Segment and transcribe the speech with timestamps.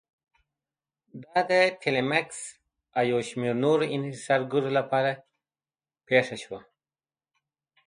[1.23, 1.51] دا د
[1.81, 2.39] ټیلمکس
[2.97, 5.11] او یو شمېر نورو انحصارګرو لپاره
[6.07, 6.59] پېښه شوه.